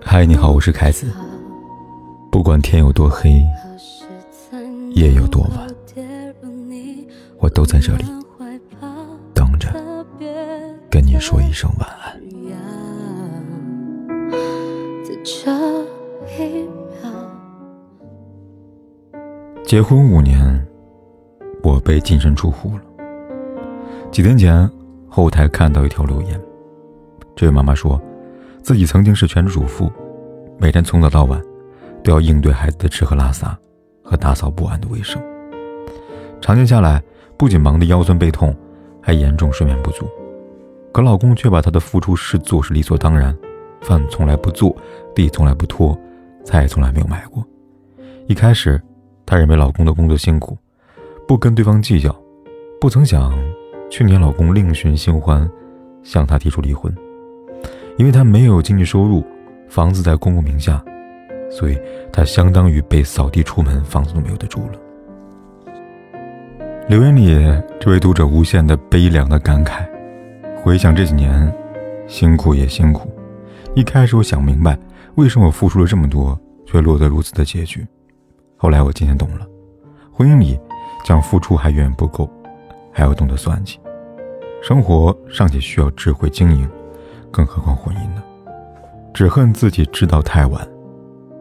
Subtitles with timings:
[0.00, 1.08] 嗨，你好，我是凯子。
[2.30, 3.42] 不管天有多黑，
[4.92, 5.66] 夜有多晚，
[7.40, 8.04] 我都在这里
[9.34, 9.74] 等着
[10.88, 12.16] 跟你说一声晚安。
[19.64, 20.64] 结婚五年，
[21.64, 22.84] 我被净身出户了。
[24.12, 24.70] 几天前，
[25.08, 26.40] 后台看到一条留言，
[27.42, 28.00] 这位妈妈说，
[28.62, 29.90] 自己曾经是全职主妇，
[30.60, 31.42] 每天从早到晚
[32.04, 33.58] 都要应对孩子的吃喝拉撒
[34.00, 35.20] 和打扫不完的卫生。
[36.40, 37.02] 常年下来，
[37.36, 38.56] 不仅忙得腰酸背痛，
[39.00, 40.06] 还严重睡眠不足。
[40.92, 43.36] 可老公却把她的付出视作是理所当然，
[43.80, 44.76] 饭从来不做，
[45.12, 45.98] 地从来不拖，
[46.44, 47.44] 菜从来没有买过。
[48.28, 48.80] 一开始，
[49.26, 50.56] 她认为老公的工作辛苦，
[51.26, 52.16] 不跟对方计较，
[52.80, 53.36] 不曾想。
[53.90, 55.50] 去年，老公另寻新欢，
[56.04, 56.96] 向她提出离婚，
[57.98, 59.24] 因为他没有经济收入，
[59.68, 60.82] 房子在公公名下，
[61.50, 61.78] 所以
[62.12, 64.78] 他相当于被扫地出门，房子都没有得住了。
[66.88, 67.36] 留言里，
[67.78, 69.86] 这位读者无限的悲凉的感慨，
[70.62, 71.52] 回想这几年，
[72.06, 73.10] 辛苦也辛苦。
[73.74, 74.76] 一开始我想明白，
[75.14, 77.86] 为什么我付出了这么多，却落得如此的结局。
[78.56, 79.46] 后来我渐渐懂了，
[80.12, 80.58] 婚姻里，
[81.04, 82.28] 讲付出还远远不够，
[82.90, 83.78] 还要懂得算计。
[84.62, 86.68] 生活尚且需要智慧经营，
[87.32, 88.22] 更何况婚姻呢？
[89.14, 90.66] 只恨自己知道太晚，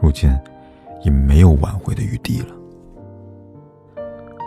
[0.00, 0.30] 如今
[1.02, 2.54] 已没有挽回的余地了。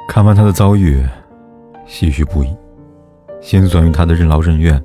[0.07, 1.03] 看完他的遭遇，
[1.87, 2.55] 唏嘘不已，
[3.41, 4.81] 心酸于他的任劳任怨，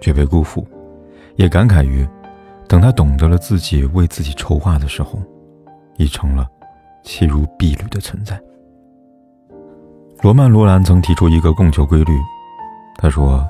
[0.00, 0.66] 却被辜负，
[1.36, 2.06] 也感慨于，
[2.68, 5.18] 等他懂得了自己为自己筹划的时候，
[5.96, 6.48] 已成了
[7.02, 8.40] 弃如敝履的存在。
[10.22, 12.12] 罗曼·罗兰曾提出一个供求规律。
[12.96, 13.46] 他说，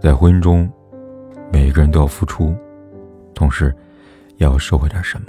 [0.00, 0.70] 在婚姻中，
[1.52, 2.54] 每个人都要付出，
[3.34, 3.74] 同时，
[4.36, 5.26] 也要收回点什么，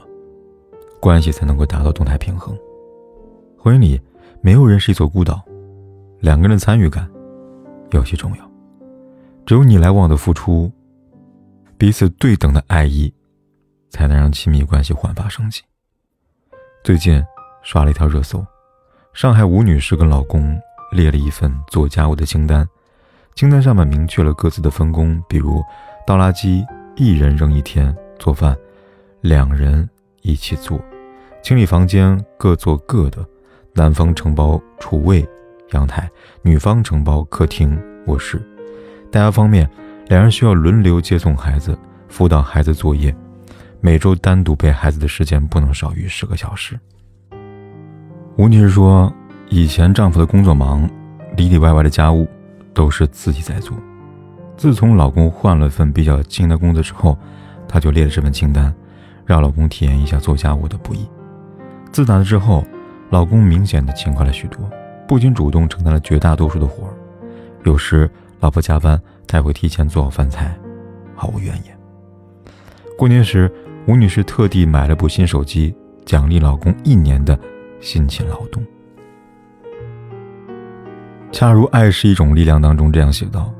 [0.99, 2.57] 关系才能够达到动态平衡。
[3.57, 4.01] 婚姻里，
[4.41, 5.41] 没有人是一座孤岛，
[6.19, 7.09] 两个人的参与感
[7.91, 8.51] 尤其重要。
[9.45, 10.71] 只有你来往的付出，
[11.77, 13.13] 彼此对等的爱意，
[13.89, 15.61] 才能让亲密关系焕发生机。
[16.83, 17.23] 最近
[17.61, 18.45] 刷了一条热搜，
[19.13, 20.59] 上海吴女士跟老公
[20.91, 22.67] 列了一份做家务的清单。
[23.35, 25.63] 清单上面明确了各自的分工，比如
[26.07, 28.57] 倒垃圾一人扔一天，做饭
[29.19, 29.89] 两人
[30.21, 30.79] 一起做，
[31.43, 33.27] 清理房间各做各的，
[33.73, 35.27] 男方承包厨卫、
[35.73, 36.09] 阳台，
[36.43, 38.41] 女方承包客厅、卧室。
[39.11, 39.69] 大家方面，
[40.07, 43.13] 两人需要轮流接送孩子，辅导孩子作业，
[43.81, 46.79] 每周单独陪孩子的时间不能少于十个小时。
[48.37, 49.13] 吴女士说，
[49.49, 50.89] 以前丈夫的工作忙，
[51.35, 52.25] 里里外外的家务。
[52.73, 53.75] 都是自己在做。
[54.57, 57.15] 自从老公换了份比较轻的工作之后，
[57.67, 58.73] 她就列了这份清单，
[59.23, 61.07] 让老公体验一下做家务的不易。
[61.91, 62.65] 自打那之后，
[63.11, 64.59] 老公明显的勤快了许多，
[65.07, 66.93] 不仅主动承担了绝大多数的活儿，
[67.63, 68.09] 有时
[68.39, 70.57] 老婆加班，他也会提前做好饭菜，
[71.15, 71.77] 毫无怨言。
[72.97, 73.51] 过年时，
[73.87, 75.73] 吴女士特地买了部新手机，
[76.03, 77.39] 奖励老公一年的
[77.79, 78.65] 辛勤劳动。
[81.31, 83.53] 恰如《爱是一种力量》当中这样写道：“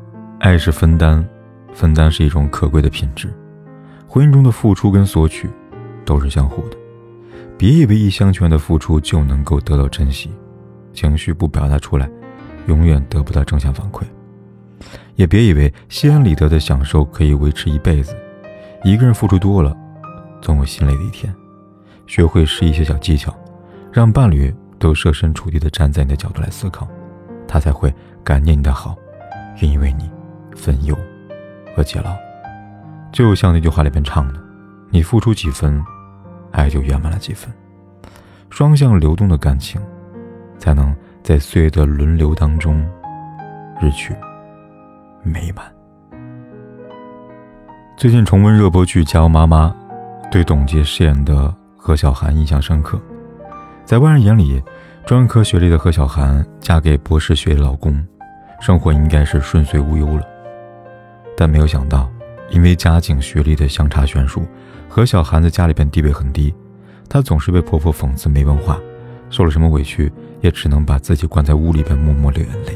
[0.47, 1.28] 爱是分担，
[1.74, 3.28] 分担是一种可贵的品质。
[4.08, 5.50] 婚姻中的付出跟索取，
[6.06, 6.78] 都是相互的。
[7.58, 10.31] 别以为一厢情愿的付出就能够得到珍惜，
[10.94, 12.09] 情绪不表达出来，
[12.68, 14.03] 永远得不到正向反馈。
[15.16, 18.16] 也别以为心安理得的享受可以维持一辈子。
[18.86, 19.75] 一个人付出多了，
[20.41, 21.36] 总有心累的一天。
[22.06, 23.38] 学会使一些小技巧，
[23.91, 26.88] 让伴侣都设身处地的站在你的角度来思考。”
[27.46, 27.94] 他才会
[28.24, 28.96] 感念你的好，
[29.62, 30.09] 愿意为你
[30.57, 30.97] 分忧
[31.75, 32.16] 和解劳。
[33.12, 34.40] 就像那句话里边唱的
[34.90, 35.81] ：“你付出几分，
[36.51, 37.53] 爱就圆满了几分。”
[38.50, 39.81] 双向流动的感情，
[40.57, 42.85] 才能在岁月的轮流当中
[43.79, 44.13] 日趋
[45.23, 45.66] 美满。
[47.95, 49.74] 最近重温热播剧《家有妈妈》，
[50.31, 53.00] 对董洁饰演的何小涵印象深刻，
[53.86, 54.62] 在外人眼里。
[55.06, 58.06] 专科学历的何小涵嫁给博士学历老公，
[58.59, 60.37] 生活应该是顺遂无忧了。
[61.39, 62.12] 但没有想到，
[62.50, 64.44] 因为家境学历的相差悬殊，
[64.89, 66.51] 何小涵在家里边地位很低，
[67.07, 68.80] 她总是被婆婆讽刺没文化，
[69.30, 70.12] 受了什么委屈
[70.42, 72.75] 也只能把自己关在屋里边默默流眼泪。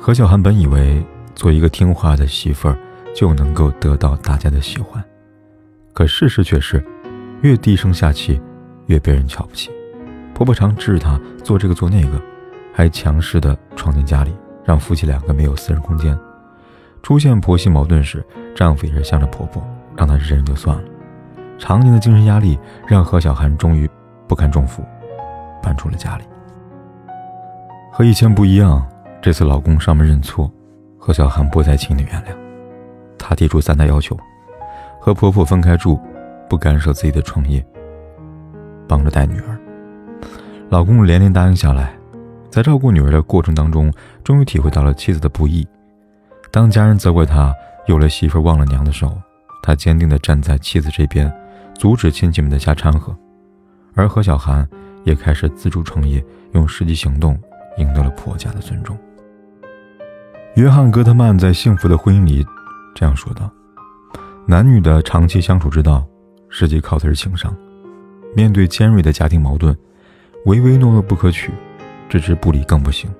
[0.00, 2.78] 何小涵本以为做一个听话的媳妇儿
[3.14, 5.04] 就能够得到大家的喜欢，
[5.92, 6.82] 可事实却是，
[7.42, 8.40] 越低声下气，
[8.86, 9.70] 越被人瞧不起。
[10.32, 12.18] 婆婆常指她做这个做那个，
[12.72, 14.34] 还强势的闯进家里，
[14.64, 16.18] 让夫妻两个没有私人空间。
[17.02, 18.24] 出现婆媳矛盾时，
[18.54, 19.62] 丈夫也是向着婆婆，
[19.96, 20.84] 让她忍忍就算了。
[21.58, 23.88] 常年的精神压力让何小涵终于
[24.26, 24.84] 不堪重负，
[25.62, 26.24] 搬出了家里。
[27.92, 28.86] 和以前不一样，
[29.20, 30.50] 这次老公上门认错，
[30.98, 32.34] 何小涵不再轻易原谅。
[33.18, 34.16] 她提出三大要求：
[35.00, 36.00] 和婆婆分开住，
[36.48, 37.64] 不干涉自己的创业，
[38.88, 39.58] 帮着带女儿。
[40.68, 41.92] 老公连连答应下来，
[42.48, 43.92] 在照顾女儿的过程当中，
[44.22, 45.66] 终于体会到了妻子的不易。
[46.52, 47.54] 当家人责怪他
[47.86, 49.16] 有了媳妇忘了娘的时候，
[49.62, 51.32] 他坚定地站在妻子这边，
[51.78, 53.16] 阻止亲戚们的瞎掺和。
[53.94, 54.68] 而何小涵
[55.04, 57.38] 也开始自主创业，用实际行动
[57.78, 58.96] 赢得了婆家的尊重。
[60.54, 62.44] 约翰·戈特曼在《幸福的婚姻》里
[62.94, 63.50] 这样说道
[64.46, 66.04] ：“男女的长期相处之道，
[66.48, 67.54] 实际靠的是情商。
[68.34, 69.76] 面对尖锐的家庭矛盾。”
[70.46, 71.52] 唯唯诺诺不可取，
[72.08, 73.10] 置之不理更不行，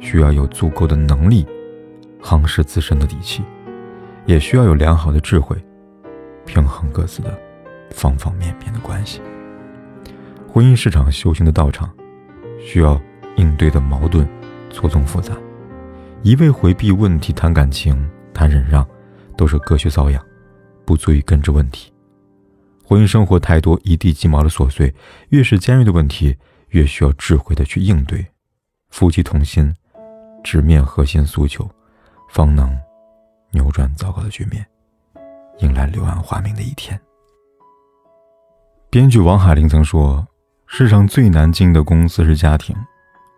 [0.00, 1.46] 需要有足够的能力，
[2.22, 3.42] 夯实自身的底气，
[4.26, 5.56] 也需要有良好的智慧，
[6.44, 7.38] 平衡各自的
[7.90, 9.20] 方方面面的关系。
[10.52, 11.90] 婚姻是场修行的道场，
[12.60, 13.00] 需要
[13.36, 14.28] 应对的矛盾
[14.70, 15.34] 错综复杂，
[16.22, 18.86] 一味回避问题谈感情谈忍让，
[19.36, 20.22] 都是隔靴搔痒，
[20.84, 21.92] 不足以根治问题。
[22.84, 24.92] 婚姻生活太多一地鸡毛的琐碎，
[25.28, 26.36] 越是尖锐的问题，
[26.70, 28.26] 越需要智慧的去应对。
[28.90, 29.72] 夫妻同心，
[30.42, 31.70] 直面核心诉求，
[32.30, 32.78] 方能
[33.50, 34.64] 扭转糟糕的局面，
[35.58, 36.98] 迎来柳暗花明的一天。
[38.88, 40.24] 编剧王海玲曾说
[40.68, 42.74] ：“世上最难经营的公司是家庭，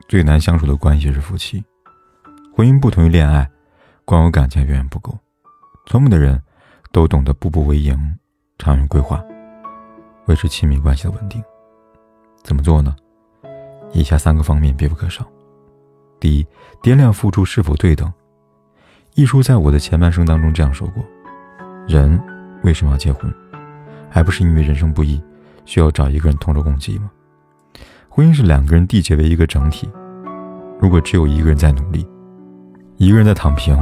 [0.09, 1.65] 最难相处的关系是夫妻。
[2.55, 3.50] 婚姻不同于恋爱，
[4.05, 5.19] 光有感情远远不够。
[5.87, 6.41] 聪明的人，
[6.93, 7.99] 都懂得步步为营，
[8.59, 9.25] 长远规划。”
[10.29, 11.43] 维持亲密关系的稳定，
[12.45, 12.95] 怎么做呢？
[13.93, 15.27] 以下三个方面必不可少。
[16.21, 16.47] 第一，
[16.83, 18.12] 掂量付出是否对等。
[19.14, 21.05] 一书在我的前半生当中这样说过：
[21.87, 22.19] 人
[22.62, 23.31] 为什么要结婚？
[24.09, 25.23] 还不是因为人生不易，
[25.67, 27.11] 需要找一个人同舟共济吗？
[28.09, 29.87] 婚姻是两个人缔结为一个整体，
[30.81, 32.09] 如果只有一个人在努力，
[32.97, 33.76] 一个人在躺平，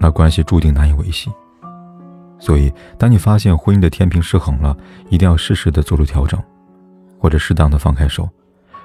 [0.00, 1.30] 那关系注定难以维系。
[2.40, 4.76] 所以，当你发现婚姻的天平失衡了，
[5.08, 6.42] 一定要适时的做出调整，
[7.16, 8.28] 或者适当的放开手，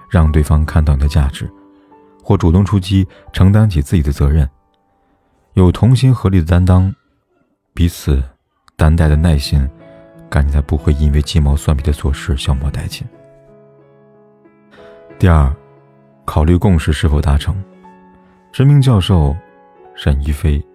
[0.08, 1.50] 让对方看到你的价值，
[2.24, 4.48] 或主动出击，承担起自己的责任，
[5.60, 6.96] 有同心合力的担当，
[7.74, 8.24] 彼此
[8.78, 9.70] 担待的耐心，
[10.30, 13.06] 感情才不会因为鸡毛蒜皮的琐事消磨殆尽。
[15.18, 15.54] 第二，
[16.24, 17.62] 考虑共识是否达成。
[18.54, 19.36] 知名教授
[19.96, 20.66] 沈一飞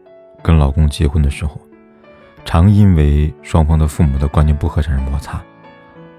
[0.42, 1.58] 跟老公结婚的时候。
[2.44, 5.42] 常因为双方的父母的观念不合产生摩擦，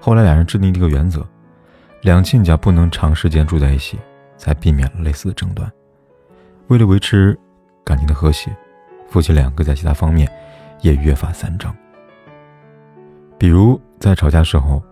[0.00, 1.24] 后来两人制定一个原则：
[2.02, 3.96] 两亲家不能长时间住在一起，
[4.36, 5.72] 才避免了类似的争端。
[6.66, 7.38] 为了维持
[7.86, 8.54] 感情的和谐，
[9.08, 10.30] 夫妻两个在其他方面
[10.82, 11.74] 也约法三章。
[13.38, 14.82] 比如在吵架时候，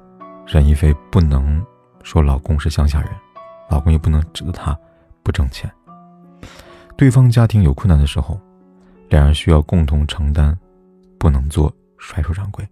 [0.46, 1.62] 任一飞不能
[2.02, 3.10] 说老公是乡下人，
[3.68, 4.78] 老公也不能指责他
[5.22, 5.70] 不挣钱。
[6.96, 8.40] 对方家庭有困难的时候，
[9.10, 10.56] 两人需要共同承担。
[11.16, 12.68] 不能做甩手掌柜。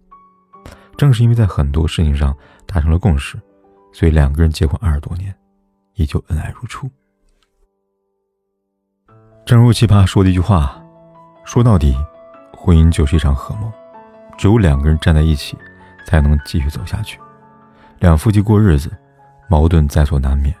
[0.95, 2.37] 正是因为在很多事情上
[2.67, 3.35] 达成了共识，
[3.91, 5.33] 所以两个人结婚二十多年，
[5.95, 6.87] 依旧恩爱如初。
[9.45, 10.81] 正如奇葩说的一句话
[11.43, 11.95] ：“说到底，
[12.53, 13.71] 婚姻就是一场合谋，
[14.37, 15.57] 只有两个人站在一起，
[16.05, 17.19] 才能继续走下去。
[17.99, 18.91] 两夫妻过日子，
[19.47, 20.55] 矛盾在所难免，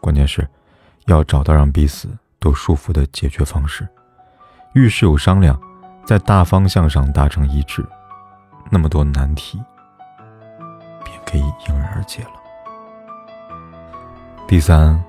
[0.00, 0.48] 关键是
[1.06, 3.86] 要找到让彼此都舒服的解决方式。
[4.74, 5.58] 遇事有商量。”
[6.04, 7.82] 在大方向上达成一致，
[8.68, 9.58] 那么多难题
[11.02, 12.32] 便可以迎刃而解了。
[14.46, 15.02] 第三，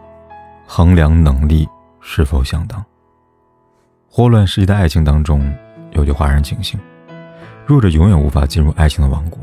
[0.66, 1.68] 衡量能力
[2.00, 2.82] 是否相当。
[4.18, 5.54] 霍乱世界的爱情当中，
[5.92, 6.80] 有句话让人警醒：
[7.66, 9.38] 弱者永远无法进入爱情的王国，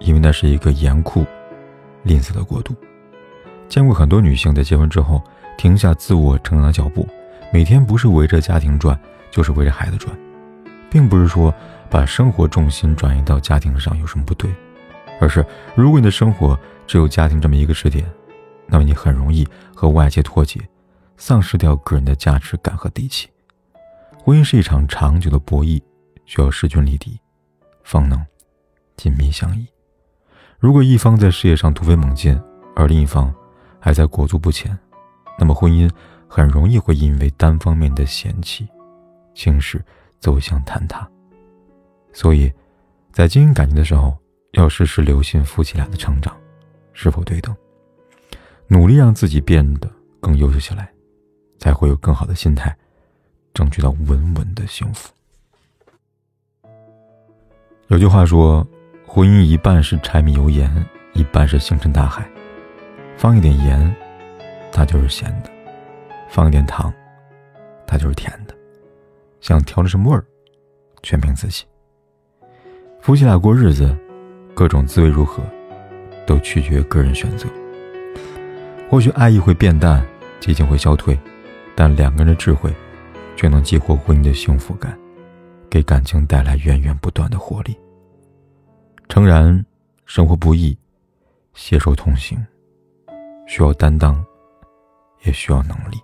[0.00, 1.24] 因为那是一个严酷、
[2.02, 2.74] 吝啬的国度。
[3.70, 5.24] 见过很多女性在结婚之后
[5.56, 7.08] 停下自我成长的脚步，
[7.50, 10.14] 每天不是围着家庭转，就是围着孩子转。
[10.90, 11.50] 并不是说
[11.88, 14.54] 把生活重心转移到家庭上有什么不对，
[15.22, 15.42] 而是
[15.74, 16.54] 如果你的生活
[16.86, 18.04] 只有家庭这么一个支点，
[18.66, 20.60] 那么你很容易和外界脱节，
[21.16, 23.26] 丧失掉个人的价值感和底气。
[24.28, 25.80] 婚姻是一场长久的博弈，
[26.26, 27.18] 需要势均力敌，
[27.82, 28.22] 方能
[28.94, 29.66] 紧密相依。
[30.58, 32.38] 如果一方在事业上突飞猛进，
[32.76, 33.34] 而另一方
[33.80, 34.78] 还在裹足不前，
[35.38, 35.90] 那么婚姻
[36.28, 38.68] 很容易会因为单方面的嫌弃、
[39.34, 39.82] 轻视。
[40.20, 41.08] 走向坍塌，
[42.12, 42.52] 所以，
[43.12, 44.14] 在经营感情的时候，
[44.50, 46.36] 要时时留心夫妻俩的成长
[46.92, 47.56] 是否对等，
[48.66, 49.88] 努力让自己变得
[50.20, 50.92] 更优秀起来，
[51.58, 52.76] 才会有更好的心态，
[53.58, 55.10] 争取到稳稳的幸福。
[57.88, 58.64] 有句话说，
[59.04, 60.72] 婚姻一半是柴米油盐，
[61.12, 62.24] 一半是星辰大海。
[63.16, 63.92] 放一点盐，
[64.70, 65.50] 它就是咸的；
[66.28, 66.94] 放一点糖，
[67.84, 68.54] 它就是甜的。
[69.40, 70.24] 想调的什么味儿，
[71.02, 71.64] 全凭自己。
[73.00, 73.92] 夫妻俩过日子，
[74.54, 75.42] 各种滋味如何，
[76.28, 77.48] 都取决于个人选择。
[78.88, 80.06] 或许爱意会变淡，
[80.38, 81.18] 激情会消退，
[81.74, 82.72] 但两个人的智慧，
[83.38, 84.98] 却能激活婚姻的幸福感。
[85.70, 87.78] 给感情带来源源不断的活力。
[89.08, 89.64] 诚然，
[90.06, 90.76] 生活不易，
[91.54, 92.44] 携手同行，
[93.46, 94.24] 需要担当，
[95.24, 96.00] 也需要能力。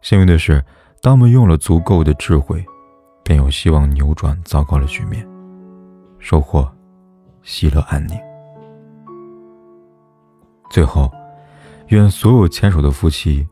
[0.00, 0.64] 幸运的是，
[1.02, 2.64] 当我们用了足够的智慧，
[3.22, 5.28] 便有希望扭转糟糕的局面，
[6.18, 6.66] 收获
[7.42, 8.16] 喜乐安宁。
[10.70, 11.12] 最后，
[11.88, 13.46] 愿所有牵手的夫妻，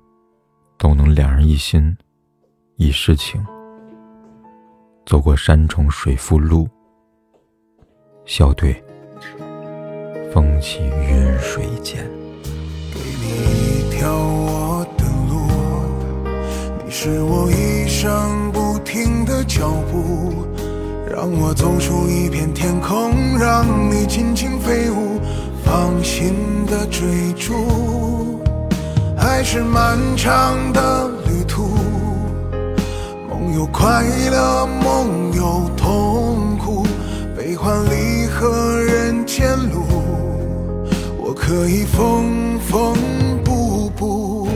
[0.78, 1.96] 都能两人一心，
[2.78, 3.42] 一世情。
[5.06, 6.68] 走过山重水复路，
[8.26, 8.74] 笑对
[10.30, 12.06] 风起云水间。
[12.92, 20.44] 给你一条我的路，你是我一生不停的脚步，
[21.10, 25.18] 让我走出一片天空，让你尽情飞舞，
[25.64, 26.34] 放心
[26.66, 28.38] 的追逐。
[29.16, 31.70] 还是漫长的旅途。
[33.56, 36.86] 有快乐，梦有痛苦，
[37.34, 39.82] 悲欢离合，人间路，
[41.16, 42.94] 我可以缝缝
[43.42, 44.46] 补补。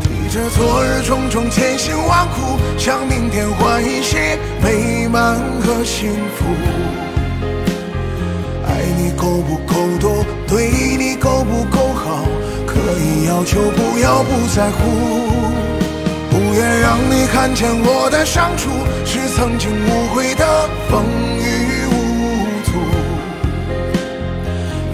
[0.00, 6.46] 提着昨日种种千辛万苦，向明天换一些美满和幸福。
[8.66, 12.24] 爱你够不够多，对你够不够好，
[12.66, 15.67] 可以要求，不要不在乎。
[16.48, 18.70] 不愿让你看见我的伤处，
[19.04, 20.46] 是曾经无悔的
[20.88, 21.04] 风
[21.36, 21.92] 雨无
[22.64, 22.72] 阻。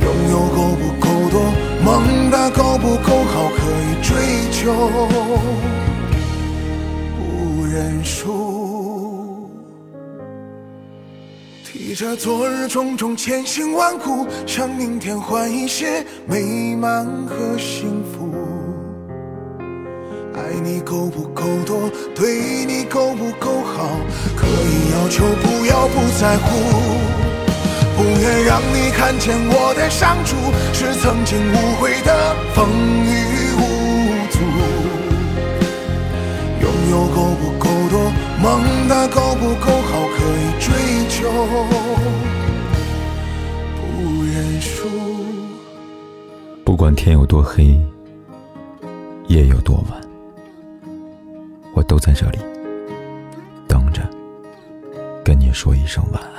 [0.03, 4.11] 拥有够不够多，梦的够不够好，可以追
[4.51, 4.75] 求，
[7.17, 9.49] 不认输。
[11.65, 18.34] 提着昨日种种千辛万苦，向明天换一些美满和幸福。
[20.64, 23.87] 你够不够多，对你够不够好，
[24.35, 26.59] 可以要求，不要不在乎。
[27.94, 30.35] 不愿让你看见我的伤处，
[30.73, 32.66] 是曾经无悔的风
[33.04, 33.61] 雨无
[34.33, 34.40] 阻。
[36.62, 40.73] 拥有够不够多，梦的够不够好，可以追
[41.11, 41.30] 求，
[43.76, 44.88] 不认输。
[46.64, 47.78] 不管天有多黑，
[49.28, 50.04] 夜有多晚。
[51.75, 52.38] 我都在这里，
[53.69, 54.09] 等着
[55.25, 56.34] 跟你说一声晚安。